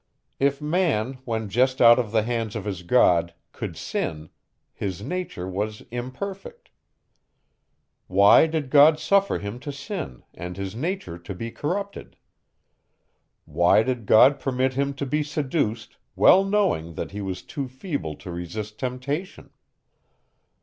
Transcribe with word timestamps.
If 0.39 0.63
man, 0.63 1.19
when 1.25 1.47
just 1.47 1.79
out 1.79 1.99
of 1.99 2.09
the 2.11 2.23
hands 2.23 2.55
of 2.55 2.65
his 2.65 2.81
God, 2.81 3.35
could 3.51 3.77
sin, 3.77 4.31
his 4.73 5.03
nature 5.03 5.47
was 5.47 5.83
imperfect. 5.91 6.71
Why 8.07 8.47
did 8.47 8.71
God 8.71 8.97
suffer 8.99 9.37
him 9.37 9.59
to 9.59 9.71
sin, 9.71 10.23
and 10.33 10.57
his 10.57 10.75
nature 10.75 11.19
to 11.19 11.35
be 11.35 11.51
corrupted? 11.51 12.15
Why 13.45 13.83
did 13.83 14.07
God 14.07 14.39
permit 14.39 14.73
him 14.73 14.95
to 14.95 15.05
be 15.05 15.21
seduced, 15.21 15.97
well 16.15 16.43
knowing 16.43 16.95
that 16.95 17.11
he 17.11 17.21
was 17.21 17.43
too 17.43 17.67
feeble 17.67 18.15
to 18.15 18.31
resist 18.31 18.79
temptation? 18.79 19.51